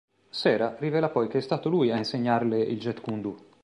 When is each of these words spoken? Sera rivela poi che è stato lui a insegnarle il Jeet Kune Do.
Sera 0.31 0.77
rivela 0.79 1.09
poi 1.11 1.27
che 1.27 1.37
è 1.37 1.41
stato 1.41 1.69
lui 1.69 1.91
a 1.91 1.95
insegnarle 1.97 2.59
il 2.59 2.79
Jeet 2.79 3.01
Kune 3.01 3.21
Do. 3.21 3.37